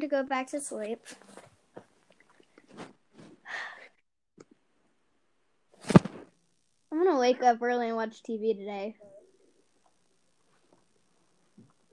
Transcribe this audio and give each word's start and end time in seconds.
time 0.00 0.08
to 0.08 0.16
go 0.16 0.22
back 0.22 0.48
to 0.48 0.60
sleep. 0.60 1.00
I'm 6.92 7.04
gonna 7.04 7.18
wake 7.18 7.42
up 7.42 7.62
early 7.62 7.88
and 7.88 7.96
watch 7.96 8.22
TV 8.22 8.56
today. 8.56 8.94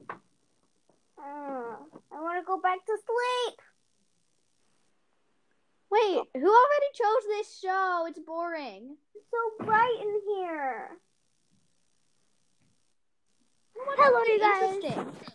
Uh, 0.09 1.75
I 2.11 2.21
want 2.21 2.39
to 2.39 2.45
go 2.45 2.59
back 2.61 2.85
to 2.85 2.97
sleep. 2.97 3.59
Wait, 5.89 6.23
who 6.33 6.47
already 6.47 6.91
chose 6.93 7.23
this 7.29 7.59
show? 7.59 8.05
It's 8.07 8.19
boring. 8.19 8.97
It's 9.15 9.25
so 9.31 9.65
bright 9.65 9.97
in 10.01 10.21
here. 10.27 10.89
Hello, 13.97 14.23
you 14.23 14.39
guys. 14.39 15.33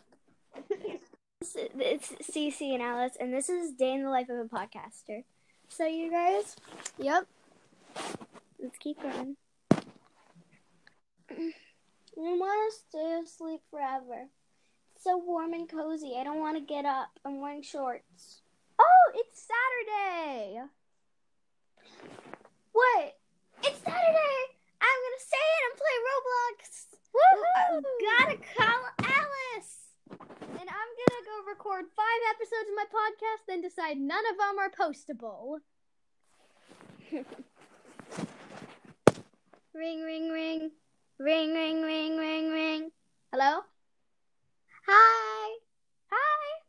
It's 2.02 2.30
Cece 2.36 2.74
and 2.74 2.82
Alice, 2.82 3.16
and 3.20 3.32
this 3.32 3.48
is 3.48 3.70
Day 3.74 3.92
in 3.94 4.02
the 4.02 4.10
Life 4.10 4.28
of 4.28 4.38
a 4.38 4.44
Podcaster. 4.48 5.22
So, 5.68 5.86
you 5.86 6.10
guys, 6.10 6.56
yep. 6.98 7.28
Let's 8.60 8.76
keep 8.80 9.00
going. 9.00 9.36
I 11.30 11.52
want 12.16 12.72
to 12.72 12.78
stay 12.88 13.20
asleep 13.22 13.60
forever. 13.70 14.26
It's 14.96 15.04
so 15.04 15.16
warm 15.16 15.52
and 15.52 15.68
cozy. 15.68 16.16
I 16.18 16.24
don't 16.24 16.40
want 16.40 16.56
to 16.56 16.64
get 16.64 16.84
up. 16.84 17.20
I'm 17.24 17.40
wearing 17.40 17.62
shorts. 17.62 18.40
Oh, 18.80 19.12
it's 19.14 19.46
Saturday. 19.46 20.60
What? 22.72 23.16
It's 23.62 23.78
Saturday. 23.78 24.42
I'm 24.80 24.98
gonna 25.04 25.20
stay 25.20 25.46
in 25.54 25.62
and 25.70 25.78
play 25.78 25.96
Roblox. 26.10 26.86
Woohoo! 27.14 27.82
Gotta 28.18 28.38
call 28.56 28.82
Alice. 28.98 29.81
And 30.28 30.68
I'm 30.68 30.90
gonna 30.98 31.24
go 31.26 31.42
record 31.48 31.86
five 31.96 32.22
episodes 32.34 32.68
of 32.68 32.76
my 32.76 32.84
podcast, 32.84 33.46
then 33.48 33.60
decide 33.60 33.98
none 33.98 34.24
of 34.30 34.36
them 34.38 34.58
are 34.58 34.70
postable. 34.70 35.60
ring, 39.74 40.02
ring, 40.02 40.30
ring. 40.30 40.70
Ring, 41.18 41.52
ring, 41.54 41.82
ring, 41.82 42.16
ring, 42.16 42.50
ring. 42.50 42.90
Hello? 43.32 43.60
Hi. 44.88 45.56
Hi. 46.10 46.60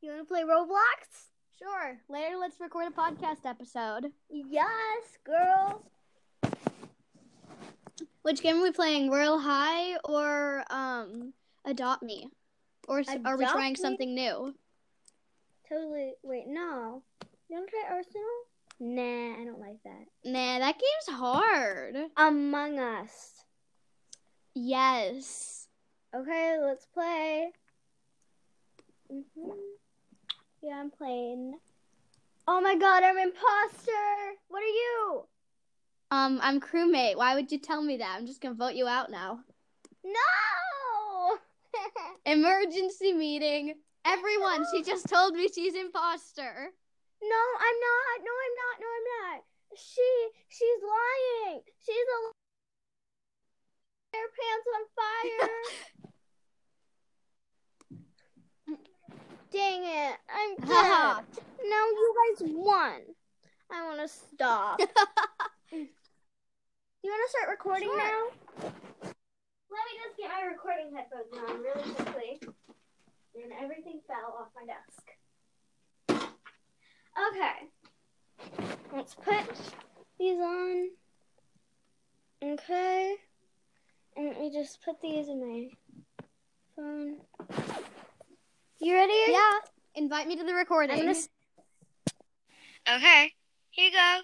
You 0.00 0.10
want 0.10 0.22
to 0.22 0.26
play 0.26 0.42
Roblox? 0.42 1.26
Sure. 1.58 1.98
Later, 2.08 2.36
let's 2.38 2.60
record 2.60 2.86
a 2.86 2.90
podcast 2.90 3.44
episode. 3.44 4.12
Yes, 4.30 5.18
girl. 5.24 5.82
Which 8.22 8.42
game 8.42 8.56
are 8.56 8.62
we 8.62 8.72
playing? 8.72 9.10
Royal 9.10 9.38
High 9.38 9.96
or 10.04 10.64
um 10.70 11.32
Adopt 11.64 12.02
Me? 12.02 12.28
Or 12.86 13.02
are 13.24 13.36
we 13.36 13.46
trying 13.46 13.72
Me? 13.72 13.76
something 13.76 14.14
new? 14.14 14.54
Totally. 15.68 16.12
Wait, 16.22 16.44
no. 16.46 17.02
You 17.48 17.56
want 17.56 17.68
to 17.68 17.70
try 17.70 17.96
Arsenal? 17.96 18.22
Nah, 18.78 19.40
I 19.40 19.44
don't 19.44 19.60
like 19.60 19.82
that. 19.84 20.06
Nah, 20.24 20.58
that 20.58 20.74
game's 20.74 21.18
hard. 21.18 21.96
Among 22.16 22.78
Us. 22.78 23.44
Yes. 24.54 25.68
Okay, 26.14 26.56
let's 26.62 26.86
play. 26.86 27.50
hmm 29.10 29.50
Yeah, 30.62 30.80
I'm 30.80 30.90
playing. 30.90 31.58
Oh 32.48 32.60
my 32.60 32.76
god, 32.76 33.02
I'm 33.02 33.18
imposter. 33.18 33.90
What 34.48 34.62
are 34.62 34.66
you? 34.66 35.24
Um, 36.10 36.38
I'm 36.42 36.60
crewmate. 36.60 37.16
Why 37.16 37.34
would 37.34 37.50
you 37.50 37.58
tell 37.58 37.82
me 37.82 37.96
that? 37.96 38.14
I'm 38.16 38.26
just 38.26 38.40
gonna 38.40 38.54
vote 38.54 38.74
you 38.74 38.86
out 38.86 39.10
now. 39.10 39.40
No. 40.04 40.10
Emergency 42.24 43.12
meeting. 43.12 43.74
Everyone, 44.04 44.64
she 44.72 44.82
just 44.82 45.08
told 45.12 45.34
me 45.34 45.48
she's 45.48 45.74
imposter. 45.74 46.70
no, 47.22 47.42
I'm 47.58 47.78
not. 47.80 48.20
No, 48.24 48.32
I'm 48.44 48.54
not. 48.62 48.80
No, 48.80 48.86
I'm 48.86 49.06
not. 49.34 49.44
She, 49.76 50.28
she's 50.48 50.82
lying. 50.82 51.60
She's 51.84 51.94
a 51.96 52.32
her 54.16 54.28
pants 54.38 54.66
on 54.76 54.82
fire. 54.96 55.50
Dang 59.52 59.82
it! 59.84 60.16
I'm 60.32 60.54
dead. 60.66 61.24
now 61.68 61.84
you 61.86 62.14
guys 62.38 62.48
won. 62.54 63.00
I 63.70 63.84
want 63.86 64.00
to 64.00 64.08
stop. 64.08 64.80
You 67.04 67.12
want 67.12 67.22
to 67.22 67.30
start 67.38 67.50
recording 67.50 67.86
Sure. 67.86 67.98
now? 67.98 68.22
Let 69.70 69.82
me 69.86 69.94
just 70.02 70.16
get 70.18 70.25
my 70.36 70.46
recording 70.46 70.92
headphones 70.94 71.32
on 71.48 71.62
really 71.62 71.94
quickly. 71.94 72.40
And 73.42 73.52
everything 73.62 74.00
fell 74.06 74.36
off 74.40 74.48
my 74.54 74.64
desk. 74.66 75.04
Okay. 77.28 77.68
Let's 78.94 79.14
put 79.14 79.44
these 80.18 80.38
on. 80.38 80.88
Okay. 82.42 83.16
And 84.16 84.28
let 84.28 84.40
me 84.40 84.50
just 84.52 84.82
put 84.82 85.00
these 85.00 85.28
in 85.28 85.40
my 85.40 85.68
phone. 86.74 87.16
You 88.80 88.94
ready? 88.94 89.12
yeah. 89.28 89.58
Invite 89.94 90.28
me 90.28 90.36
to 90.36 90.44
the 90.44 90.54
recording. 90.54 90.98
I'm 90.98 91.06
gonna 91.06 91.18
Okay, 92.88 93.32
here 93.70 93.86
you 93.86 93.92
go. 93.92 94.20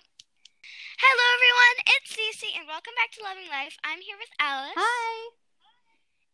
Hello, 1.00 1.24
everyone. 1.34 1.76
It's 1.86 2.12
Cece, 2.14 2.58
and 2.58 2.68
welcome 2.68 2.92
back 2.96 3.10
to 3.12 3.22
Loving 3.24 3.48
Life. 3.50 3.76
I'm 3.82 4.00
here 4.00 4.16
with 4.18 4.28
Alice. 4.38 4.74
Hi. 4.76 5.41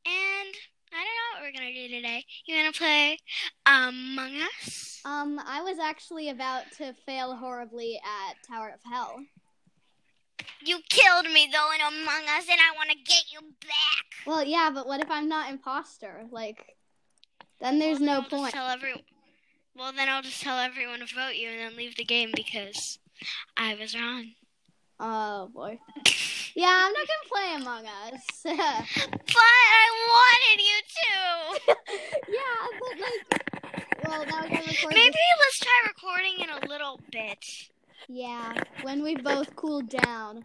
And 0.09 0.55
I 0.93 1.05
don't 1.05 1.05
know 1.05 1.35
what 1.35 1.43
we're 1.43 1.53
gonna 1.53 1.73
do 1.75 1.89
today. 1.95 2.25
You 2.47 2.57
gonna 2.57 2.73
play 2.73 3.19
Among 3.67 4.41
Us? 4.61 5.01
Um, 5.05 5.39
I 5.47 5.63
was 5.63 5.79
actually 5.79 6.31
about 6.31 6.65
to 6.79 6.95
fail 7.07 7.37
horribly 7.37 8.01
at 8.03 8.37
Tower 8.47 8.71
of 8.71 8.81
Hell. 8.91 9.23
You 10.65 10.81
killed 10.89 11.27
me 11.27 11.49
though 11.53 11.71
in 11.75 11.81
Among 11.81 12.23
Us, 12.37 12.47
and 12.51 12.59
I 12.61 12.75
want 12.77 12.91
to 12.91 12.97
get 12.97 13.25
you 13.31 13.41
back. 13.61 14.07
Well, 14.27 14.45
yeah, 14.45 14.71
but 14.73 14.87
what 14.87 15.01
if 15.01 15.11
I'm 15.11 15.29
not 15.29 15.51
imposter? 15.51 16.25
Like, 16.31 16.77
then 17.61 17.79
there's 17.79 17.99
Well, 18.01 18.07
then 18.07 18.07
no 18.07 18.23
I'll 18.23 18.29
point. 18.41 18.55
Tell 18.55 18.69
every- 18.69 19.05
well, 19.75 19.93
then 19.93 20.09
I'll 20.09 20.23
just 20.23 20.41
tell 20.43 20.59
everyone 20.59 21.01
to 21.01 21.07
vote 21.15 21.35
you, 21.37 21.51
and 21.51 21.61
then 21.61 21.77
leave 21.77 21.97
the 21.97 22.05
game 22.05 22.31
because 22.35 22.99
I 23.57 23.75
was 23.75 23.95
wrong. 23.95 24.33
Oh 24.99 25.49
boy. 25.55 25.79
Yeah, 26.59 26.75
I'm 26.87 26.93
not 26.93 27.07
gonna 27.07 27.29
play 27.31 27.55
Among 27.55 27.87
Us. 27.87 28.25
But 28.45 29.37
I 29.37 29.87
wanted 30.11 30.59
you 30.69 30.79
to. 30.99 31.15
Yeah, 32.29 32.67
but 32.81 32.95
like, 33.01 34.05
well, 34.05 34.27
now 34.27 34.43
we 34.43 34.49
gotta 34.57 34.69
record. 34.69 34.93
Maybe 34.93 35.13
This. 35.13 35.39
let's 35.39 35.59
try 35.61 35.83
recording 35.87 36.41
in 36.41 36.51
a 36.51 36.69
little 36.69 37.01
bit. 37.13 37.39
Yeah, 38.09 38.55
when 38.83 39.05
we 39.05 39.15
both 39.15 39.55
cooled 39.55 39.89
down 39.89 40.43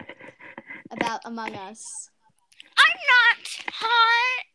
about 0.91 1.21
Among 1.25 1.55
Us. 1.55 2.11
I'm 2.77 2.97
not 3.15 3.73
hot. 3.73 4.45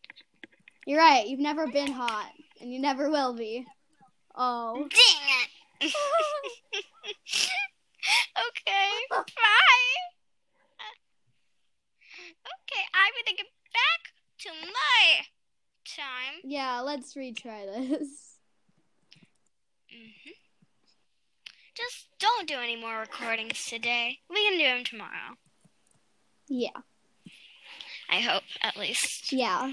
You're 0.86 1.00
right. 1.00 1.26
You've 1.26 1.40
never 1.40 1.66
been 1.66 1.90
hot, 1.90 2.30
and 2.60 2.72
you 2.72 2.78
never 2.78 3.10
will 3.10 3.32
be. 3.34 3.66
Oh. 4.36 4.74
Dang 4.76 5.50
it. 5.80 5.92
okay, 8.48 8.90
bye. 9.10 10.17
Okay, 12.70 12.82
I'm 12.92 13.12
gonna 13.24 13.36
get 13.36 13.46
back 13.72 14.12
to 14.40 14.48
my 14.66 15.24
time. 15.96 16.40
Yeah, 16.44 16.80
let's 16.80 17.14
retry 17.14 17.64
this. 17.66 18.36
hmm 19.90 20.30
Just 21.74 22.08
don't 22.18 22.46
do 22.46 22.56
any 22.58 22.76
more 22.76 23.00
recordings 23.00 23.64
today. 23.66 24.18
We 24.28 24.48
can 24.48 24.58
do 24.58 24.64
them 24.64 24.84
tomorrow. 24.84 25.36
Yeah. 26.48 26.82
I 28.10 28.20
hope, 28.20 28.42
at 28.62 28.76
least. 28.76 29.32
Yeah. 29.32 29.72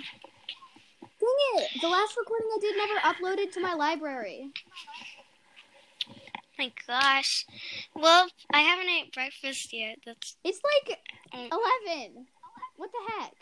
Dang 1.01 1.37
it! 1.55 1.69
The 1.81 1.87
last 1.87 2.15
recording 2.17 2.49
I 2.53 2.59
did 2.59 2.77
never 2.77 2.99
uploaded 2.99 3.51
to 3.53 3.61
my 3.61 3.73
library. 3.73 4.51
My 6.57 6.71
gosh. 6.87 7.45
Well, 7.93 8.27
I 8.53 8.61
haven't 8.61 8.89
ate 8.89 9.13
breakfast 9.13 9.73
yet. 9.73 9.97
That's. 10.05 10.37
It's 10.43 10.59
like 10.87 10.99
Mm. 11.33 11.49
11. 12.77 12.77
What 12.77 12.91
the 12.91 12.99
heck? 13.11 13.33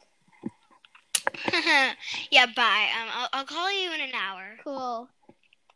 yeah, 2.31 2.45
bye. 2.55 2.87
Um, 3.01 3.09
I'll, 3.13 3.29
I'll 3.33 3.45
call 3.45 3.71
you 3.71 3.93
in 3.93 4.01
an 4.01 4.13
hour. 4.13 4.57
Cool. 4.63 5.09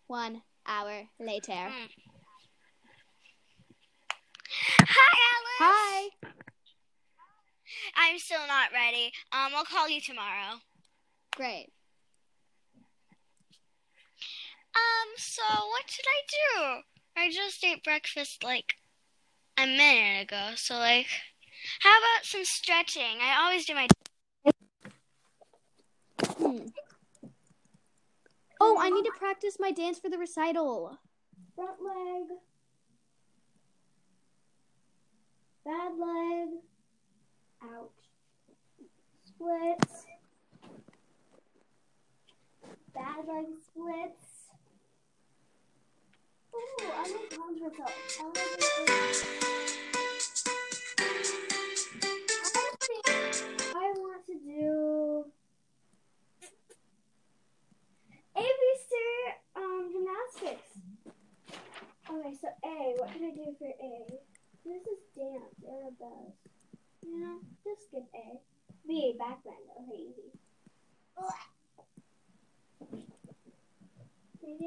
One 0.07 0.41
hour 0.67 1.03
later. 1.19 1.51
Mm. 1.51 1.89
Hi, 4.79 5.17
Alice. 5.33 5.59
Hi. 5.59 6.09
I'm 7.95 8.19
still 8.19 8.45
not 8.47 8.71
ready. 8.73 9.11
Um, 9.31 9.51
I'll 9.55 9.65
call 9.65 9.89
you 9.89 10.01
tomorrow. 10.01 10.59
Great. 11.35 11.69
Um, 14.75 15.09
so 15.17 15.43
what 15.43 15.89
should 15.89 16.05
I 16.07 16.21
do? 16.29 16.81
I 17.15 17.31
just 17.31 17.63
ate 17.63 17.83
breakfast 17.83 18.43
like 18.43 18.75
a 19.57 19.65
minute 19.65 20.23
ago. 20.23 20.51
So 20.55 20.75
like, 20.75 21.07
how 21.79 21.97
about 21.97 22.25
some 22.25 22.45
stretching? 22.45 23.19
I 23.21 23.43
always 23.43 23.65
do 23.65 23.75
my. 23.75 23.87
Hmm. 26.37 26.67
Oh, 28.59 28.77
I 28.79 28.89
need 28.89 29.03
to 29.03 29.11
practice 29.17 29.57
my 29.59 29.71
dance 29.71 29.99
for 29.99 30.09
the 30.09 30.17
recital. 30.17 30.97
Front 31.55 31.77
leg. 31.81 32.37
Bad 35.65 35.91
leg. 35.99 36.56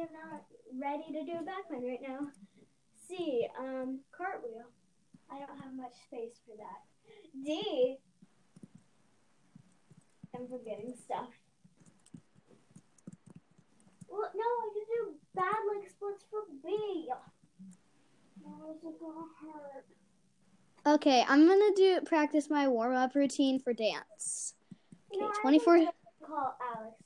I'm 0.01 0.09
not 0.13 0.45
ready 0.81 1.13
to 1.13 1.25
do 1.25 1.33
a 1.33 1.43
backbend 1.43 1.87
right 1.87 2.01
now. 2.01 2.29
C, 3.07 3.47
um, 3.59 4.01
cartwheel. 4.17 4.65
I 5.31 5.39
don't 5.39 5.59
have 5.61 5.75
much 5.75 5.93
space 6.07 6.41
for 6.47 6.57
that. 6.57 6.81
D, 7.45 7.97
I'm 10.35 10.49
forgetting 10.49 10.95
stuff. 11.05 11.29
Well, 14.09 14.31
no, 14.35 14.43
I 14.43 14.71
can 14.73 14.85
do 14.89 15.15
bad 15.35 15.55
leg 15.75 15.91
splits 15.91 16.25
for 16.31 16.41
B. 16.65 17.09
No, 18.43 18.75
it's 18.75 18.83
gonna 18.83 19.27
hurt. 19.43 19.87
Okay, 20.87 21.25
I'm 21.29 21.47
gonna 21.47 21.75
do 21.77 22.01
practice 22.07 22.49
my 22.49 22.67
warm 22.69 22.95
up 22.95 23.15
routine 23.15 23.61
for 23.61 23.73
dance. 23.75 24.55
You 25.13 25.21
know, 25.21 25.27
Okay, 25.27 25.35
I 25.39 25.43
24 25.43 25.77
think 25.77 25.89
I 25.89 25.93
can 25.93 26.27
Call 26.27 26.57
Alex. 26.77 27.00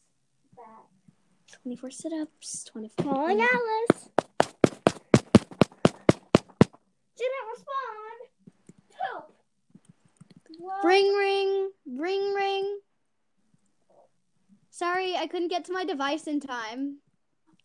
24 1.65 1.91
sit 1.93 2.13
ups, 2.13 2.63
24. 2.65 3.11
Calling 3.11 3.41
Alice. 3.41 4.11
Didn't 7.17 7.49
respond. 7.51 7.75
What? 10.59 10.85
Ring 10.85 11.15
ring, 11.15 11.71
ring 11.87 12.35
ring. 12.35 12.79
Sorry, 14.71 15.17
I 15.17 15.27
couldn't 15.27 15.49
get 15.49 15.65
to 15.65 15.73
my 15.73 15.87
device 15.87 16.27
in 16.27 16.39
time. 16.39 16.99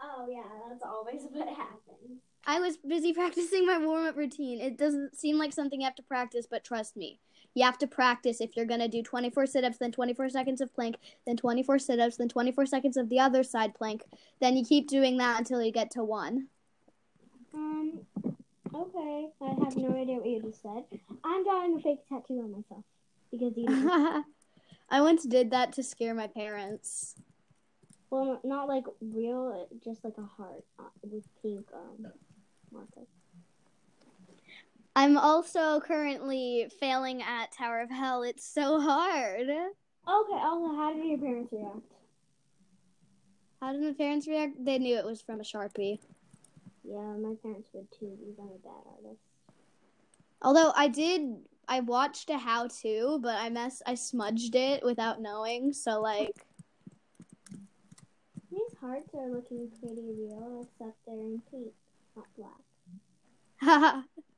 Oh 0.01 0.28
yeah, 0.30 0.44
that's 0.69 0.84
always 0.86 1.24
what 1.31 1.50
happens. 1.50 2.22
I 2.46 2.62
was 2.62 2.78
busy 2.78 3.12
practicing 3.22 3.66
my 3.66 3.80
warm 3.80 4.06
up 4.06 4.16
routine. 4.16 4.62
It 4.62 4.78
doesn't 4.78 5.18
seem 5.18 5.38
like 5.38 5.51
something 5.51 5.81
you 5.81 5.86
have 5.86 5.96
to 5.96 6.04
practice, 6.04 6.48
but 6.50 6.63
trust 6.63 6.96
me. 6.96 7.19
You 7.56 7.63
have 7.66 7.78
to 7.80 7.88
practice 7.88 8.42
if 8.42 8.56
you're 8.56 8.66
going 8.66 8.80
to 8.80 8.88
do 8.88 9.01
24 9.01 9.46
sit 9.48 9.63
ups, 9.63 9.78
then 9.78 9.92
24 9.92 10.30
seconds 10.30 10.62
of 10.62 10.74
plank, 10.74 10.98
then 11.25 11.36
24 11.36 11.80
sit 11.80 12.00
ups, 12.00 12.18
then 12.18 12.30
24 12.30 12.66
seconds 12.66 12.96
of 12.98 13.10
the 13.10 13.19
other 13.19 13.44
side 13.44 13.74
plank. 13.74 14.04
Then 14.40 14.56
you 14.56 14.63
keep 14.63 14.88
doing 14.88 15.18
that 15.18 15.40
until 15.40 15.62
you 15.62 15.72
get 15.72 15.92
to 15.92 16.04
one. 16.04 16.48
Um. 17.54 18.01
Okay, 18.74 19.30
I 19.42 19.48
have 19.63 19.75
no 19.78 19.96
idea 20.00 20.18
what 20.18 20.28
you 20.28 20.42
just 20.44 20.62
said. 20.62 20.84
I'm 21.24 21.44
drawing 21.44 21.78
a 21.78 21.81
fake 21.81 22.07
tattoo 22.07 22.40
on 22.42 22.51
myself 22.51 22.84
because 23.31 23.54
you. 23.57 23.66
I 24.92 25.01
once 25.01 25.24
did 25.25 25.51
that 25.51 25.74
to 25.74 25.84
scare 25.84 26.13
my 26.13 26.28
parents. 26.28 27.16
well, 28.12 28.40
not 28.44 28.68
like 28.68 28.86
real, 29.01 29.68
just 29.84 30.04
like 30.04 30.18
a 30.18 30.24
heart 30.24 30.63
uh, 30.80 30.84
with 31.04 31.25
pink 31.42 31.68
um 31.74 32.12
marker. 32.72 33.07
I'm 35.00 35.18
also 35.18 35.80
currently 35.80 36.68
failing 36.78 37.22
at 37.22 37.54
Tower 37.54 37.80
of 37.80 37.90
Hell. 37.90 38.24
It's 38.24 38.46
so 38.46 38.81
hard. 38.81 39.48
Okay. 39.50 39.63
Also, 40.06 40.75
how 40.75 40.94
did 40.94 41.06
your 41.06 41.18
parents 41.18 41.54
react? 41.54 41.94
How 43.62 43.72
did 43.72 43.81
my 43.81 43.94
parents 43.94 44.28
react? 44.28 44.56
They 44.60 44.78
knew 44.78 44.98
it 44.98 45.06
was 45.06 45.22
from 45.22 45.40
a 45.40 45.44
Sharpie. 45.44 46.00
Yeah, 46.84 47.16
my 47.18 47.34
parents 47.42 47.69
would 47.72 47.90
too 47.98 48.18
because 48.19 48.38
I'm 48.40 48.48
a 48.48 48.60
bad 48.62 48.84
artist. 48.98 49.22
Although 50.42 50.74
I 50.75 50.90
did, 50.90 51.46
I 51.69 51.80
watched 51.80 52.30
a 52.30 52.38
how 52.38 52.68
to, 52.81 53.19
but 53.24 53.36
I 53.38 53.48
mess, 53.50 53.81
I 53.88 53.96
smudged 53.96 54.54
it 54.54 54.84
without 54.84 55.22
knowing. 55.22 55.72
So 55.72 56.01
like, 56.01 56.46
These 58.51 58.75
hearts 58.81 59.13
are 59.13 59.30
looking 59.30 59.72
pretty 59.80 60.12
real, 60.19 60.68
except 60.68 60.98
they're 61.07 61.16
in 61.16 61.42
pink, 61.50 61.72
not 62.18 62.25
black. 63.62 64.04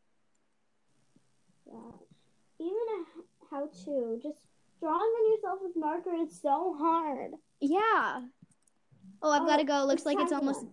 Yeah. 1.72 1.92
Even 2.60 2.78
a 3.00 3.50
how 3.50 3.68
to, 3.86 4.20
just 4.22 4.40
drawing 4.80 5.00
on 5.00 5.32
yourself 5.32 5.60
with 5.62 5.76
marker 5.76 6.14
is 6.16 6.40
so 6.42 6.76
hard. 6.78 7.32
yeah. 7.60 8.22
Oh, 9.24 9.30
I've 9.32 9.44
Oh, 9.44 9.46
got 9.48 9.58
to 9.58 9.64
go. 9.64 9.82
It 9.84 9.86
Looks 9.88 10.06
like 10.06 10.20
it's 10.20 10.32
almost. 10.32 10.66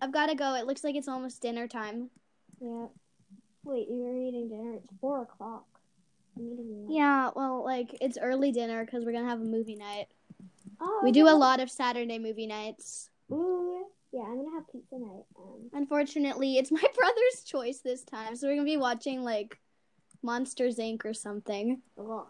I've 0.00 0.12
got 0.12 0.26
to 0.26 0.34
go. 0.34 0.54
It 0.54 0.66
looks 0.66 0.82
like 0.82 0.96
it's 0.96 1.06
almost 1.08 1.40
dinner 1.40 1.68
time. 1.68 2.10
Yeah. 2.60 2.86
Wait, 3.64 3.88
you 3.88 3.96
were 4.02 4.16
eating 4.16 4.48
dinner. 4.48 4.74
It's 4.74 4.88
four 5.00 5.22
o'clock. 5.22 5.66
I'm 6.36 6.46
eating 6.52 6.66
lunch. 6.84 6.90
Yeah. 6.92 7.30
Well, 7.36 7.64
like 7.64 7.96
it's 8.00 8.18
early 8.20 8.50
dinner 8.52 8.84
because 8.84 9.04
we're 9.04 9.12
gonna 9.12 9.28
have 9.28 9.40
a 9.40 9.44
movie 9.44 9.76
night. 9.76 10.06
Oh, 10.80 11.00
We 11.04 11.12
do 11.12 11.28
a 11.28 11.30
lot 11.30 11.60
of 11.60 11.70
Saturday 11.70 12.18
movie 12.18 12.46
nights. 12.46 13.08
Ooh. 13.32 13.86
Yeah, 14.12 14.22
I'm 14.22 14.36
gonna 14.36 14.50
have 14.56 14.70
pizza 14.70 14.98
night. 14.98 15.24
Um, 15.38 15.70
Unfortunately, 15.72 16.56
it's 16.56 16.70
my 16.72 16.82
brother's 16.96 17.44
choice 17.44 17.78
this 17.80 18.02
time, 18.04 18.34
so 18.36 18.46
we're 18.48 18.54
gonna 18.56 18.64
be 18.64 18.76
watching 18.76 19.22
like 19.22 19.58
Monsters 20.26 20.78
Inc. 20.78 21.04
or 21.04 21.14
something. 21.14 21.80
ugh. 21.98 22.26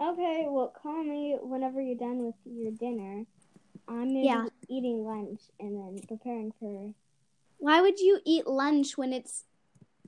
Okay, 0.00 0.46
well, 0.48 0.72
call 0.80 1.02
me 1.02 1.36
whenever 1.40 1.80
you're 1.80 1.96
done 1.96 2.24
with 2.24 2.34
your 2.44 2.72
dinner. 2.72 3.24
I'm 3.88 4.08
Yeah. 4.10 4.46
eating 4.68 5.04
lunch 5.04 5.40
and 5.58 5.76
then 5.76 5.98
preparing 6.06 6.52
for. 6.60 6.92
Why 7.58 7.80
would 7.80 7.98
you 7.98 8.20
eat 8.24 8.46
lunch 8.46 8.98
when 8.98 9.12
it's 9.12 9.44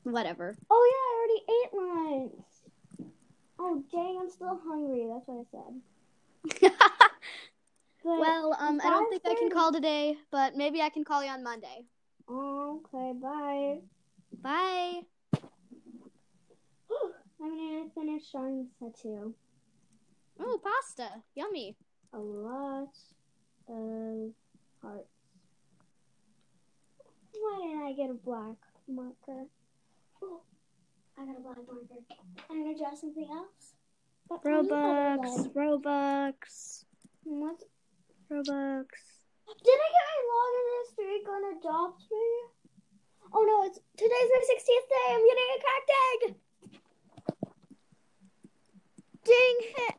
whatever? 0.03 0.57
Oh 0.71 0.85
yeah, 0.93 1.07
I 1.07 1.13
already 1.17 1.41
ate 1.57 1.73
lunch. 1.75 3.13
Oh 3.59 3.85
dang, 3.91 4.19
I'm 4.21 4.31
still 4.31 4.61
hungry. 4.65 5.07
That's 5.09 5.27
what 5.27 5.47
I 5.47 6.61
said. 6.61 6.71
Well, 8.03 8.57
um, 8.59 8.81
I 8.83 8.89
don't 8.91 9.11
think 9.11 9.23
I 9.27 9.35
can 9.35 9.51
call 9.51 9.73
today, 9.73 10.17
but 10.31 10.57
maybe 10.57 10.81
I 10.81 10.89
can 10.89 11.05
call 11.05 11.23
you 11.23 11.31
on 11.31 11.45
Monday. 11.45 11.85
Okay, 12.31 13.13
bye. 13.21 13.79
Bye. 14.43 15.01
I'm 17.43 17.91
gonna 18.25 18.59
this 18.59 18.73
tattoo. 18.79 19.35
Oh, 20.39 20.61
pasta. 20.63 21.23
Yummy. 21.35 21.77
A 22.13 22.19
lot 22.19 22.95
of 23.69 24.31
hearts. 24.83 25.09
Why 27.33 27.59
didn't 27.63 27.83
I 27.83 27.93
get 27.93 28.11
a 28.11 28.15
black 28.15 28.57
marker? 28.89 29.47
Oh, 30.23 30.41
I 31.19 31.25
got 31.25 31.37
a 31.37 31.41
black 31.41 31.57
marker. 31.57 32.01
I'm 32.51 32.63
gonna 32.63 32.77
draw 32.77 32.95
something 32.95 33.29
else. 33.31 33.75
But 34.29 34.41
I 34.47 34.61
need 34.63 34.71
another 34.71 35.19
Robux. 35.21 35.53
Robux. 35.55 36.85
What? 37.25 37.63
Robux. 38.31 38.89
Did 39.65 39.79
I 39.79 39.89
get 39.91 40.07
my 40.09 40.21
longest 40.31 40.93
streak 40.93 41.29
on 41.29 41.57
Adopt 41.57 42.03
Me? 42.11 42.27
Oh 43.33 43.45
no, 43.47 43.67
it's 43.67 43.79
today's 43.97 44.31
my 44.31 44.43
60th 44.43 44.89
day. 44.89 45.09
I'm 45.11 45.27
getting 45.27 45.51
a 45.55 45.61
cracked 45.61 45.93
egg. 46.11 46.35
Dang 49.31 49.61
it. 49.63 49.95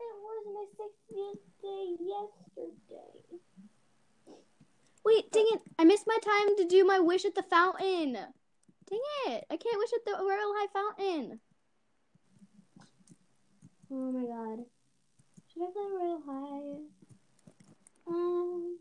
It 0.00 0.14
was 0.18 0.42
my 0.52 0.66
60th 0.80 1.44
day 1.62 1.86
yesterday. 2.00 3.20
Wait, 5.04 5.30
dang 5.30 5.46
it. 5.52 5.60
I 5.78 5.84
missed 5.84 6.08
my 6.08 6.18
time 6.24 6.56
to 6.56 6.64
do 6.64 6.84
my 6.84 6.98
wish 6.98 7.24
at 7.24 7.36
the 7.36 7.44
fountain. 7.44 8.14
Dang 8.14 9.00
it. 9.28 9.44
I 9.48 9.56
can't 9.56 9.78
wish 9.78 9.90
at 9.94 10.04
the 10.04 10.12
Royal 10.24 10.52
High 10.56 10.66
Fountain. 10.72 11.40
Oh 13.92 14.10
my 14.10 14.26
god. 14.26 14.64
Should 15.52 15.62
I 15.62 15.66
play 15.72 15.84
Royal 16.00 16.22
High? 16.26 16.80
Um, 18.08 18.78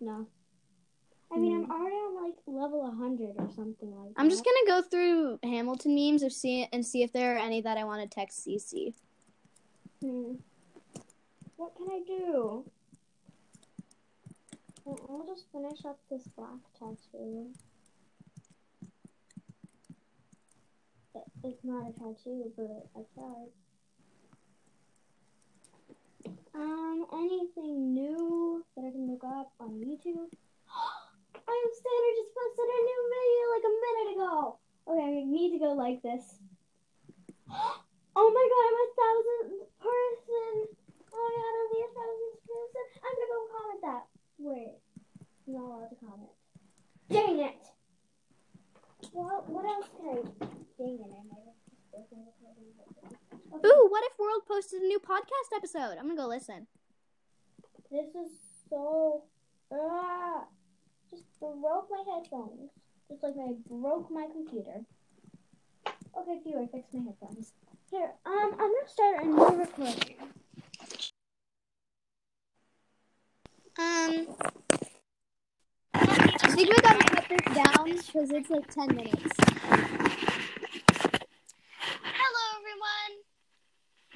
no. 0.00 0.26
I 1.32 1.38
mean, 1.38 1.64
I'm 1.64 1.70
already 1.70 1.94
on 1.94 2.24
like 2.24 2.34
level 2.46 2.82
100 2.82 3.36
or 3.38 3.48
something 3.54 3.94
like 3.94 4.08
that. 4.08 4.20
I'm 4.20 4.28
just 4.28 4.44
gonna 4.44 4.66
go 4.66 4.82
through 4.88 5.38
Hamilton 5.44 5.94
memes 5.94 6.22
and 6.22 6.32
see 6.32 6.68
and 6.72 6.84
see 6.84 7.02
if 7.02 7.12
there 7.12 7.36
are 7.36 7.38
any 7.38 7.60
that 7.60 7.78
I 7.78 7.84
want 7.84 8.02
to 8.02 8.12
text 8.12 8.46
Cece. 8.46 8.94
Hmm. 10.02 10.34
What 11.56 11.76
can 11.76 11.86
I 11.90 12.00
do? 12.06 12.64
Well, 14.84 14.98
I'll 15.08 15.26
just 15.26 15.44
finish 15.52 15.84
up 15.84 15.98
this 16.10 16.26
black 16.36 16.58
tattoo. 16.78 17.46
It, 21.14 21.22
it's 21.44 21.62
not 21.62 21.90
a 21.90 21.92
tattoo, 21.92 22.50
but 22.56 22.86
I 22.96 23.02
tried. 23.14 23.50
Um, 26.54 27.06
anything 27.12 27.94
new 27.94 28.64
that 28.76 28.84
I 28.84 28.90
can 28.90 29.08
look 29.08 29.22
up 29.22 29.52
on 29.60 29.74
YouTube? 29.74 30.30
I 31.50 31.56
am 31.66 31.70
Standard 31.74 32.14
just 32.14 32.30
posted 32.30 32.68
a 32.70 32.80
new 32.86 33.02
video 33.10 33.42
like 33.50 33.66
a 33.66 33.74
minute 33.82 34.08
ago. 34.14 34.34
Okay, 34.86 35.02
I 35.02 35.26
need 35.26 35.50
to 35.50 35.58
go 35.58 35.72
like 35.74 36.02
this. 36.02 36.38
Oh 38.16 38.26
my 38.26 38.46
god, 38.50 38.64
I'm 38.66 38.74
a 38.74 38.88
thousandth 38.98 39.70
person. 39.78 40.52
Oh 41.14 41.14
my 41.14 41.30
god, 41.30 41.54
I'm 41.54 41.70
the 41.70 41.82
thousandth 41.94 42.42
person. 42.42 42.84
I'm 43.06 43.14
gonna 43.14 43.30
go 43.30 43.40
comment 43.54 43.80
that. 43.86 44.04
Wait, 44.42 44.74
I'm 45.46 45.54
not 45.54 45.62
allowed 45.62 45.90
to 45.94 45.98
comment. 46.02 46.34
Dang 47.08 47.38
it! 47.38 47.62
Well, 49.14 49.44
what 49.46 49.64
else 49.64 49.86
can 49.94 50.10
I? 50.10 50.18
Dang 50.76 50.98
it, 51.06 51.06
I 51.06 51.22
might 51.22 51.46
have 51.46 51.58
just 51.62 51.86
broken 51.94 52.18
the 52.18 52.34
recording. 52.34 52.74
Okay. 53.54 53.68
Ooh, 53.68 53.86
what 53.88 54.02
if 54.10 54.18
World 54.18 54.42
posted 54.46 54.82
a 54.82 54.86
new 54.86 54.98
podcast 54.98 55.54
episode? 55.54 55.96
I'm 55.96 56.10
gonna 56.10 56.16
go 56.16 56.26
listen. 56.26 56.66
This 57.92 58.10
is 58.10 58.32
so. 58.68 59.22
Ah! 59.72 60.50
Just 61.10 61.24
broke 61.40 61.88
my 61.90 62.04
headphones. 62.14 62.70
Just 63.10 63.22
like 63.24 63.34
I 63.36 63.54
broke 63.68 64.10
my 64.10 64.26
computer. 64.32 64.84
Okay, 66.16 66.38
viewer, 66.44 66.66
fix 66.70 66.86
my 66.92 67.02
headphones. 67.02 67.52
Here, 67.90 68.12
um, 68.24 68.52
I'm 68.52 68.58
gonna 68.58 68.86
start 68.86 69.22
a 69.22 69.26
new 69.26 69.60
recording. 69.60 70.16
Um, 73.78 74.26
I 75.94 76.50
think 76.50 76.68
we 76.68 76.76
gotta 76.80 77.04
cut 77.04 77.26
this 77.28 77.40
down 77.54 77.84
because 77.86 78.30
it's 78.30 78.50
like 78.50 78.72
10 78.72 78.94
minutes. 78.94 79.34
Hello, 82.04 82.44
everyone. 82.58 83.12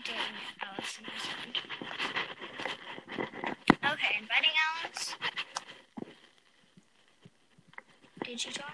Dang 0.05 0.35
Allison 0.63 1.05
is 1.17 1.27
on. 3.83 3.93
Okay, 3.93 4.13
inviting 4.21 4.55
Alice. 4.85 5.17
Did 8.35 8.47
you 8.47 8.51
join? 8.51 8.67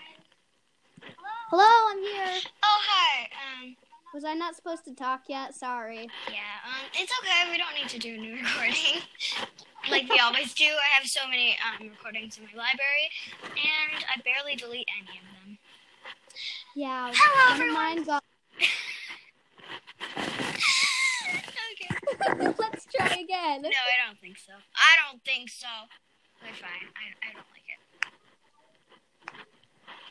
Hello. 1.03 1.29
Hello, 1.51 1.69
I'm 1.93 1.99
here. 2.01 2.41
Oh, 2.63 2.79
hi. 2.81 3.29
Um, 3.61 3.77
Was 4.15 4.25
I 4.25 4.33
not 4.33 4.57
supposed 4.57 4.87
to 4.87 4.95
talk 4.95 5.25
yet? 5.29 5.55
Sorry. 5.55 6.09
yeah. 6.33 6.65
Um, 6.65 6.89
it's 6.95 7.13
okay. 7.21 7.51
We 7.53 7.59
don't 7.59 7.75
need 7.75 7.91
to 7.91 7.99
do 7.99 8.15
a 8.15 8.17
new 8.17 8.37
recording, 8.43 9.03
like 9.91 10.09
we 10.09 10.19
always 10.19 10.55
do. 10.55 10.65
I 10.65 10.89
have 10.99 11.07
so 11.07 11.29
many 11.29 11.59
um 11.61 11.91
recordings 11.91 12.39
in 12.39 12.45
my 12.45 12.53
library, 12.57 13.11
and 13.45 14.03
I 14.09 14.17
barely 14.25 14.57
delete 14.57 14.89
any 14.97 15.19
of 15.19 15.25
them. 15.45 15.59
Yeah, 16.75 17.13
Hello, 17.15 17.59
one 17.59 17.69
of 17.69 17.75
mine 17.75 18.05
got. 18.05 18.25
okay. 21.77 22.55
Let's 22.59 22.87
try 22.87 23.13
again. 23.13 23.61
No, 23.61 23.69
I 23.69 24.09
don't 24.09 24.19
think 24.23 24.39
so. 24.39 24.55
I 24.75 24.97
don't 25.05 25.23
think 25.23 25.51
so. 25.51 25.69
We're 26.41 26.55
fine. 26.55 26.89
I, 26.97 27.13
I 27.29 27.33
don't 27.35 27.45
like 27.53 27.69
it. 27.69 27.90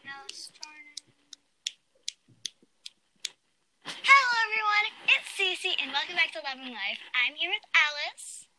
Now 0.09 0.25
let's 0.25 0.49
start 0.49 0.81
it. 0.89 1.05
Hello, 3.85 4.33
everyone. 4.41 4.85
It's 5.05 5.29
Cece, 5.37 5.77
and 5.77 5.93
welcome 5.93 6.17
back 6.17 6.33
to 6.33 6.41
Loving 6.41 6.73
Life. 6.73 6.97
I'm 7.13 7.37
here 7.37 7.53
with 7.53 7.61
Alice, 7.77 8.49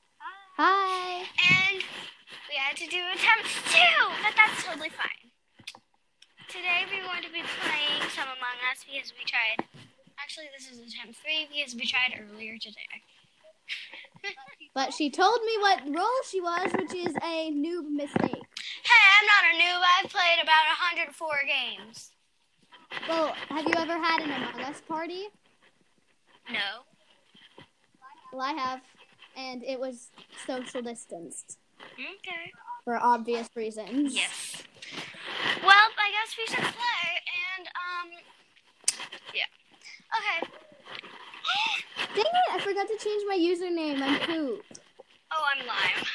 Hi. 0.62 1.26
and 1.26 1.82
we 2.46 2.54
had 2.54 2.78
to 2.78 2.86
do 2.86 3.02
attempts 3.18 3.50
too, 3.66 3.98
but 4.22 4.30
that's 4.38 4.62
totally 4.62 4.94
fine. 4.94 5.34
Today 6.46 6.86
we're 6.86 7.02
going 7.02 7.26
to 7.26 7.34
be 7.34 7.42
playing 7.66 8.06
some 8.14 8.30
Among 8.30 8.58
Us 8.70 8.86
because 8.86 9.10
we 9.18 9.26
tried. 9.26 9.66
Actually, 10.22 10.54
this 10.54 10.70
is 10.70 10.78
attempt 10.78 11.18
three 11.18 11.50
because 11.50 11.74
we 11.74 11.82
tried 11.82 12.14
earlier 12.14 12.62
today. 12.62 12.94
But 14.72 14.94
she 14.94 15.10
told 15.10 15.42
me 15.42 15.58
what 15.58 15.82
role 15.98 16.22
she 16.30 16.40
was, 16.40 16.70
which 16.78 16.94
is 16.94 17.10
a 17.26 17.50
noob 17.50 17.90
mistake. 17.90 18.39
I'm 19.20 19.26
not 19.26 19.44
a 19.44 19.54
noob. 19.62 19.82
I've 19.98 20.10
played 20.10 20.38
about 20.42 20.64
104 20.94 21.28
games. 21.46 22.10
Well, 23.06 23.34
have 23.50 23.66
you 23.66 23.74
ever 23.76 23.98
had 23.98 24.22
an 24.22 24.30
Among 24.30 24.60
Us 24.62 24.80
party? 24.88 25.24
No. 26.50 26.84
Well, 28.32 28.42
I 28.42 28.52
have, 28.52 28.80
and 29.36 29.62
it 29.62 29.78
was 29.78 30.08
social 30.46 30.80
distanced 30.80 31.58
Okay. 31.94 32.52
for 32.84 32.96
obvious 32.96 33.48
reasons. 33.54 34.14
Yes. 34.14 34.62
Well, 35.62 35.88
I 35.98 36.10
guess 36.12 36.36
we 36.38 36.46
should 36.46 36.64
play, 36.64 37.20
and 37.58 37.66
um, 37.68 38.10
yeah. 39.34 39.44
Okay. 40.16 40.50
Dang 42.14 42.24
it! 42.24 42.54
I 42.54 42.58
forgot 42.60 42.86
to 42.88 42.96
change 42.98 43.22
my 43.28 43.36
username. 43.36 44.00
I'm 44.00 44.18
poop. 44.20 44.64
oh, 45.32 45.44
I'm 45.54 45.66
lime. 45.66 46.06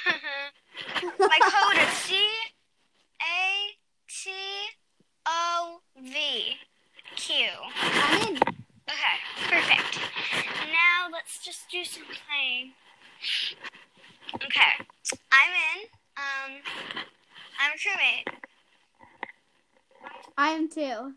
My 1.19 1.39
code 1.41 1.77
is 1.87 1.93
C 1.99 2.19
A 3.25 3.75
T 4.07 4.31
O 5.25 5.79
V 5.99 6.57
Q. 7.15 7.47
I'm 7.81 8.27
in. 8.27 8.37
Okay, 8.37 9.17
perfect. 9.49 9.99
Now 10.67 11.09
let's 11.11 11.43
just 11.43 11.69
do 11.71 11.83
some 11.83 12.03
playing. 12.05 12.73
Okay, 14.35 14.85
I'm 15.31 15.51
in. 15.73 15.87
Um, 16.17 16.61
I'm 17.59 17.71
a 17.71 17.77
crewmate. 17.77 18.27
I 20.37 20.49
am 20.49 20.69
too. 20.69 21.13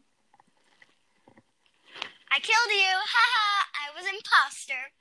I 2.31 2.41
killed 2.41 2.71
you. 2.71 2.95
Haha, 3.15 3.67
I 3.75 3.91
was 3.97 4.07
imposter. 4.07 4.93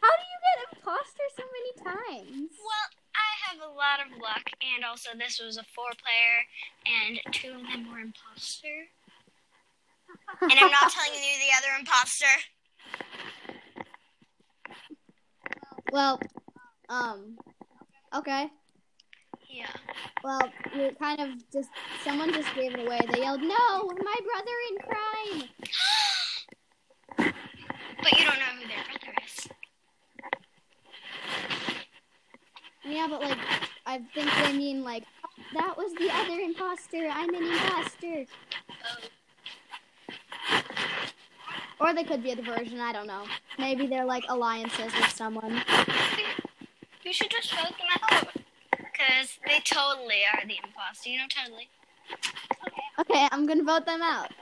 How 0.00 0.12
do 0.16 0.24
you 0.24 0.38
get 0.44 0.78
imposter 0.78 1.26
so 1.36 1.44
many 1.52 1.72
times? 1.82 2.52
Well, 2.58 2.88
have 3.50 3.60
a 3.60 3.72
lot 3.72 4.00
of 4.00 4.10
luck, 4.20 4.50
and 4.74 4.84
also 4.84 5.10
this 5.18 5.40
was 5.44 5.56
a 5.56 5.64
four 5.74 5.90
player, 6.02 6.46
and 6.86 7.20
two 7.32 7.50
of 7.50 7.62
them 7.62 7.90
were 7.90 8.00
imposter. 8.00 8.88
And 10.42 10.52
I'm 10.52 10.70
not 10.70 10.90
telling 10.90 11.12
you 11.14 11.38
the 11.38 11.52
other 11.58 11.78
imposter. 11.78 12.26
well, 15.92 16.20
um, 16.88 17.36
okay. 18.14 18.48
Yeah. 19.48 19.66
Well, 20.22 20.50
we 20.74 20.90
kind 20.98 21.20
of 21.20 21.28
just 21.52 21.68
someone 22.02 22.32
just 22.32 22.52
gave 22.54 22.74
it 22.74 22.86
away. 22.86 22.98
They 23.12 23.20
yelled, 23.20 23.42
"No, 23.42 23.90
my 24.02 24.16
brother 24.24 24.56
in 24.70 24.78
crime!" 24.78 25.48
But 28.02 28.18
you 28.18 28.24
don't 28.24 28.38
know 28.38 28.52
who 28.60 28.66
their 28.66 28.84
brother 28.84 29.14
is. 29.24 29.48
Yeah, 32.86 33.06
but 33.08 33.20
like, 33.22 33.38
I 33.94 34.00
think 34.12 34.28
they 34.42 34.52
mean 34.58 34.82
like 34.82 35.04
that 35.54 35.76
was 35.76 35.92
the 35.94 36.10
other 36.12 36.40
imposter. 36.40 37.06
I'm 37.08 37.32
an 37.32 37.44
imposter. 37.44 38.24
Oh. 40.50 40.58
Or 41.78 41.94
they 41.94 42.02
could 42.02 42.20
be 42.20 42.32
a 42.32 42.36
diversion. 42.36 42.80
I 42.80 42.92
don't 42.92 43.06
know. 43.06 43.22
Maybe 43.56 43.86
they're 43.86 44.04
like 44.04 44.24
alliances 44.28 44.92
with 44.98 45.10
someone. 45.10 45.62
You 47.04 47.12
should 47.12 47.30
just 47.30 47.54
vote 47.54 47.68
them 47.78 47.86
out. 48.10 48.26
Because 48.72 49.38
they 49.46 49.60
totally 49.60 50.22
are 50.32 50.44
the 50.44 50.56
imposter. 50.64 51.10
You 51.10 51.18
know, 51.18 51.26
totally. 51.28 51.68
Okay, 52.66 52.82
Okay, 52.98 53.28
I'm 53.30 53.46
gonna 53.46 53.62
vote 53.62 53.86
them 53.86 54.02
out. 54.02 54.32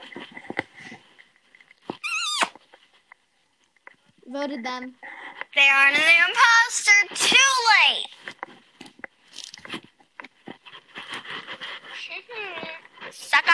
Voted 4.25 4.65
them. 4.65 4.95
They 5.53 5.69
aren't 5.69 5.95
the 5.95 6.01
imposter. 6.27 7.27
Too 7.29 7.37
late. 7.87 8.22
Sucker. 13.11 13.51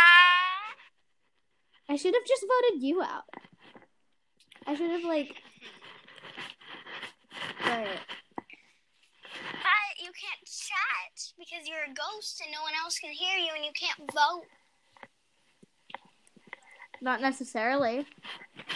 I 1.89 1.95
should 1.95 2.13
have 2.13 2.25
just 2.25 2.45
voted 2.45 2.83
you 2.83 3.01
out. 3.01 3.23
I 4.67 4.75
should 4.75 4.91
have 4.91 5.03
like. 5.03 5.35
Wait. 7.65 7.99
But 9.25 9.95
you 9.99 10.11
can't 10.11 10.45
chat 10.45 11.33
because 11.37 11.67
you're 11.67 11.83
a 11.83 11.93
ghost 11.93 12.41
and 12.43 12.51
no 12.53 12.61
one 12.61 12.73
else 12.83 12.99
can 12.99 13.11
hear 13.11 13.37
you 13.37 13.51
and 13.55 13.65
you 13.65 13.71
can't 13.73 14.11
vote. 14.11 14.45
Not 17.01 17.21
necessarily. 17.21 18.05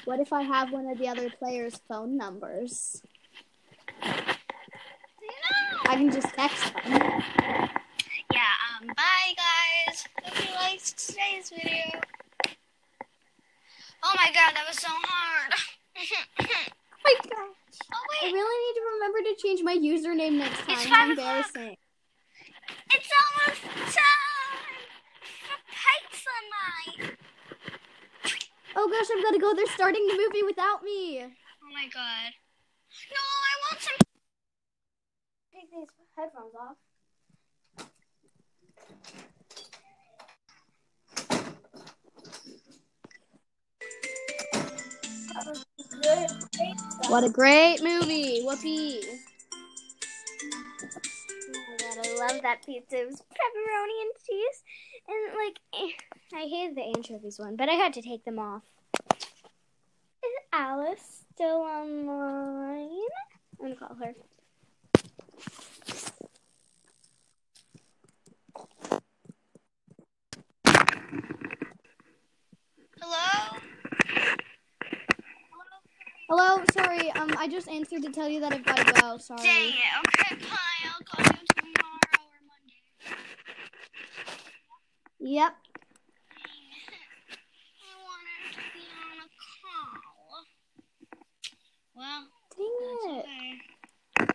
What 0.05 0.19
if 0.19 0.33
I 0.33 0.41
have 0.41 0.71
one 0.71 0.87
of 0.87 0.97
the 0.97 1.07
other 1.07 1.29
players' 1.29 1.79
phone 1.87 2.17
numbers? 2.17 3.01
No. 4.01 4.09
I 5.87 5.95
can 5.95 6.11
just 6.11 6.33
text 6.33 6.73
them. 6.73 7.21
Yeah, 8.31 8.53
bye 8.87 9.33
guys. 9.37 10.05
Hope 10.23 10.37
you 10.49 10.55
liked 10.55 10.97
today's 10.97 11.49
video. 11.49 12.01
Oh 14.03 14.13
my 14.17 14.27
god, 14.33 14.53
that 14.55 14.65
was 14.67 14.77
so 14.79 14.89
hard. 14.89 15.53
Oh 17.05 17.11
my 17.11 17.29
gosh. 17.29 17.79
oh 17.93 18.05
I 18.23 18.31
really 18.31 18.59
need 18.63 18.75
to 18.79 18.85
remember 18.95 19.19
to 19.27 19.35
change 19.43 19.61
my 19.61 19.75
username 19.75 20.37
next 20.39 20.57
time. 20.59 20.69
It's 20.69 20.85
How 20.85 20.95
five 21.03 21.09
o'clock. 21.11 21.45
embarrassing. 21.51 21.75
it's 22.95 23.09
almost 23.19 23.61
time 23.91 24.71
for 25.43 25.57
pizza 25.67 26.35
night. 26.55 27.17
Oh 28.77 28.87
gosh, 28.89 29.07
I'm 29.13 29.21
gonna 29.21 29.37
go. 29.37 29.53
They're 29.53 29.67
starting 29.67 30.07
the 30.07 30.15
movie 30.15 30.43
without 30.43 30.81
me. 30.81 31.23
Oh 31.23 31.71
my 31.73 31.87
god. 31.93 32.31
No, 33.11 33.19
I 33.19 33.53
want 33.67 33.81
some 33.81 33.95
Take 35.53 35.69
these 35.71 35.89
headphones 36.17 36.55
off. 36.55 36.77
That 37.77 37.83
was 37.83 37.91
good. 38.21 38.31
Great 38.31 38.61
stuff. 38.63 38.72
What 47.09 47.23
a 47.23 47.29
great 47.29 47.83
movie. 47.83 48.41
Whoopee. 48.43 49.03
Oh 51.49 51.75
god, 51.77 51.97
I 52.03 52.15
love 52.17 52.41
that 52.41 52.65
pizza. 52.65 53.01
It 53.01 53.07
was 53.07 53.21
pepperoni 53.21 54.01
and 54.01 54.11
cheese. 54.25 54.63
And 55.07 55.35
like, 55.37 55.59
I 56.33 56.47
hated 56.47 56.75
the 56.75 56.81
anchovies 56.81 57.37
one, 57.37 57.55
but 57.55 57.69
I 57.69 57.73
had 57.73 57.93
to 57.93 58.01
take 58.01 58.25
them 58.25 58.39
off. 58.39 58.63
Is 60.23 60.31
Alice 60.53 61.25
still 61.35 61.61
online? 61.61 62.89
I'm 63.61 63.65
gonna 63.65 63.75
call 63.75 63.95
her. 63.95 64.13
Hello? 72.99 73.59
Hello, 76.35 76.63
sorry. 76.73 77.11
Um, 77.11 77.29
I 77.37 77.47
just 77.47 77.69
answered 77.69 78.01
to 78.01 78.09
tell 78.09 78.27
you 78.27 78.39
that 78.39 78.51
I've 78.51 78.65
got 78.65 78.77
to 78.77 78.91
go. 79.01 79.19
Sorry. 79.19 79.43
Dang 79.43 79.67
it. 79.69 79.75
Okay, 80.07 80.35
fine. 80.41 80.57
I'll 80.83 81.05
call 81.05 81.23
you 81.25 81.45
tomorrow 81.61 82.17
or 82.17 82.41
Monday. 82.49 82.81
Yep. 85.19 85.53
I 87.77 87.93
wanted 88.01 88.49
to 88.49 88.61
be 88.73 88.81
on 88.97 89.21
a 89.21 89.29
call. 89.61 90.41
Well, 91.93 92.25
Dang 92.57 92.73
that's 92.81 93.05
it. 93.05 93.25
okay. 93.29 94.33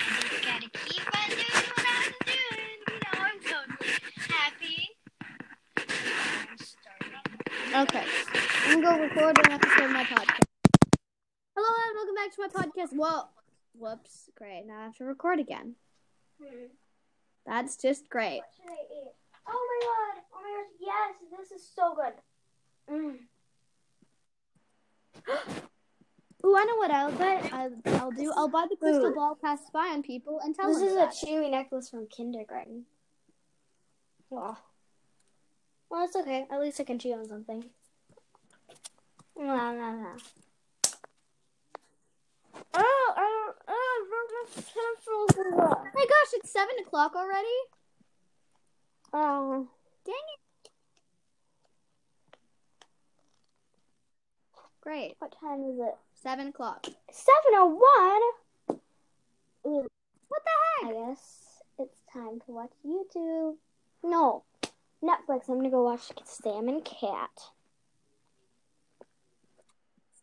I 0.00 0.18
just 0.18 0.42
gotta 0.42 0.68
keep 0.84 1.06
on 1.14 1.28
doing 1.30 1.62
what 1.76 1.86
I'm 1.86 2.10
doing. 2.26 2.78
You 2.88 2.98
know, 2.98 3.14
I'm 3.22 3.38
totally 3.38 3.92
happy. 4.26 4.80
I'm 6.50 6.58
starting. 6.58 7.14
Okay. 7.82 8.04
I'm 8.62 8.82
gonna 8.82 8.98
go 8.98 9.02
record 9.02 9.38
an 9.38 9.52
episode 9.52 9.84
of 9.84 9.90
my 9.90 10.04
podcast. 10.04 10.44
Hello 11.56 11.74
and 11.86 11.96
welcome 11.96 12.14
back 12.14 12.34
to 12.34 12.40
my 12.40 12.48
podcast. 12.48 12.92
Whoa. 12.92 13.22
Whoops. 13.74 14.28
Great. 14.36 14.64
Now 14.66 14.80
I 14.80 14.84
have 14.84 14.96
to 14.96 15.04
record 15.04 15.40
again. 15.40 15.76
Hmm. 16.42 16.66
That's 17.46 17.76
just 17.76 18.10
great. 18.10 18.38
What 18.38 18.50
should 18.56 18.70
I 18.70 18.84
eat? 18.94 19.12
Oh 19.48 19.66
my 19.70 19.80
god! 19.86 20.22
Oh 20.34 20.42
my 20.42 20.50
gosh! 20.62 20.72
Yes, 20.80 21.14
this 21.38 21.60
is 21.60 21.66
so 21.74 21.94
good. 21.94 22.12
Mm. 22.94 23.16
Ooh, 26.44 26.56
I 26.56 26.64
know 26.64 26.76
what 26.76 26.90
I'll 26.90 27.12
bet. 27.12 27.52
I'll, 27.52 27.72
I'll 27.98 28.10
do. 28.10 28.32
I'll 28.36 28.48
buy 28.48 28.66
the 28.68 28.76
crystal 28.76 29.06
Ooh. 29.06 29.14
ball 29.14 29.38
pass 29.42 29.60
by 29.72 29.88
on 29.88 30.02
people 30.02 30.40
and 30.44 30.54
tell 30.54 30.68
This 30.68 30.78
them 30.78 30.94
This 30.94 31.14
is 31.14 31.24
a 31.24 31.26
chewy 31.26 31.50
necklace 31.50 31.88
from 31.88 32.06
kindergarten. 32.08 32.84
Oh. 34.30 34.58
Well, 35.90 36.04
it's 36.04 36.16
okay. 36.16 36.46
At 36.50 36.60
least 36.60 36.78
I 36.78 36.84
can 36.84 36.98
chew 36.98 37.14
on 37.14 37.26
something. 37.26 37.64
No, 39.40 39.46
no, 39.46 39.92
no. 39.96 40.10
Oh, 42.74 43.14
I 43.16 43.20
don't. 43.20 43.56
Oh, 43.68 43.72
I 43.72 44.04
broke 44.10 44.30
my 44.36 44.62
pencils. 44.62 45.30
Oh 45.58 45.84
my 45.94 46.04
gosh, 46.04 46.32
it's 46.34 46.52
seven 46.52 46.74
o'clock 46.86 47.12
already. 47.16 47.48
Oh. 49.14 49.66
Dang 50.04 50.14
it. 50.14 50.70
Great. 54.82 55.16
What 55.20 55.34
time 55.40 55.62
is 55.70 55.78
it? 55.78 55.94
Seven 56.22 56.48
o'clock. 56.48 56.86
701? 57.10 58.78
Ooh, 59.66 59.86
What 60.28 60.42
the 60.44 60.86
heck? 60.86 60.90
I 60.90 61.08
guess 61.08 61.62
it's 61.78 62.00
time 62.12 62.40
to 62.44 62.52
watch 62.52 62.72
YouTube. 62.86 63.54
No. 64.02 64.44
Netflix. 65.02 65.48
I'm 65.48 65.56
gonna 65.56 65.70
go 65.70 65.84
watch 65.84 66.12
Sam 66.26 66.68
and 66.68 66.84
Cat. 66.84 67.30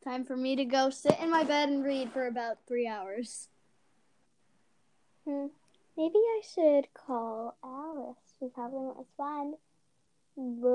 Time 0.04 0.24
for 0.26 0.38
me 0.38 0.56
to 0.56 0.66
go 0.66 0.90
sit 0.90 1.18
in 1.20 1.30
my 1.30 1.44
bed 1.44 1.70
and 1.70 1.84
read 1.84 2.12
for 2.12 2.28
about 2.28 2.58
three 2.68 2.88
hours. 2.88 3.50
Hmm. 5.26 5.48
Maybe 5.98 6.16
I 6.16 6.42
should 6.54 6.88
call 6.94 7.58
Alice. 7.64 8.16
She 8.40 8.48
probably 8.54 8.80
won't 8.80 8.98
respond. 9.00 9.56
But 10.38 10.68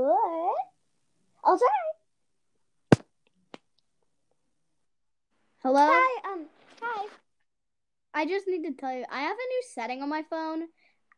I'll 1.44 1.58
try. 1.58 3.02
Hello? 5.62 5.86
Hi, 5.88 6.32
um, 6.32 6.46
hi. 6.82 7.06
I 8.14 8.26
just 8.26 8.48
need 8.48 8.64
to 8.64 8.72
tell 8.72 8.92
you, 8.92 9.04
I 9.10 9.20
have 9.20 9.36
a 9.36 9.48
new 9.48 9.62
setting 9.72 10.02
on 10.02 10.08
my 10.08 10.24
phone. 10.28 10.64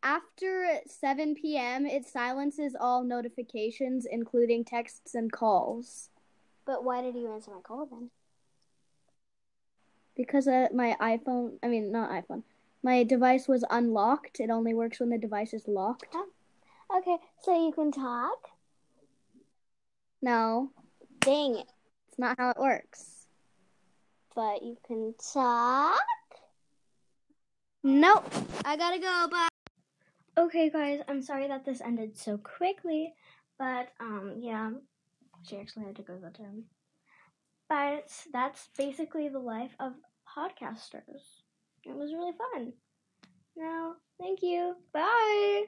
After 0.03 0.81
7 0.87 1.35
p.m., 1.35 1.87
it 1.87 2.07
silences 2.07 2.77
all 2.79 3.05
notifications, 3.05 4.05
including 4.05 4.65
texts 4.65 5.15
and 5.15 5.33
calls. 5.33 6.11
But 6.67 6.85
why 6.85 7.03
did 7.03 7.15
you 7.15 7.33
answer 7.33 7.51
my 7.51 7.61
call 7.61 7.87
then? 7.87 8.11
Because 10.17 10.47
uh, 10.47 10.69
my 10.73 10.97
iPhone, 11.01 11.59
I 11.63 11.69
mean, 11.69 11.91
not 11.93 12.11
iPhone, 12.11 12.43
my 12.83 13.03
device 13.05 13.49
was 13.49 13.65
unlocked. 13.71 14.41
It 14.41 14.51
only 14.51 14.73
works 14.75 15.01
when 15.01 15.11
the 15.11 15.19
device 15.19 15.53
is 15.53 15.67
locked. 15.67 16.15
Okay, 16.97 17.17
so 17.43 17.67
you 17.67 17.73
can 17.73 17.91
talk? 17.91 18.49
No, 20.23 20.71
Dang 21.21 21.57
it. 21.57 21.67
it's 22.09 22.19
not 22.19 22.39
how 22.39 22.51
it 22.51 22.59
works. 22.59 23.27
But 24.35 24.63
you 24.63 24.77
can 24.87 25.15
talk? 25.33 25.99
Nope. 27.83 28.33
I 28.65 28.77
gotta 28.77 28.99
go. 28.99 29.29
Bye. 29.31 29.49
Okay, 30.39 30.71
guys, 30.71 31.01
I'm 31.09 31.23
sorry 31.23 31.47
that 31.49 31.65
this 31.65 31.81
ended 31.81 32.17
so 32.19 32.39
quickly, 32.39 33.15
but 33.59 33.89
um, 34.01 34.35
yeah, 34.39 34.71
she 35.47 35.59
actually 35.59 35.87
had 35.87 35.97
to 35.97 36.03
go 36.03 36.19
that 36.19 36.35
time. 36.35 36.65
But 37.69 38.11
that's 38.33 38.69
basically 38.77 39.29
the 39.29 39.39
life 39.39 39.75
of 39.81 39.93
podcasters. 40.37 41.43
It 41.85 41.95
was 41.95 42.13
really 42.13 42.33
fun. 42.33 42.73
Now, 43.57 43.97
thank 44.19 44.43
you. 44.43 44.77
Bye. 44.93 45.65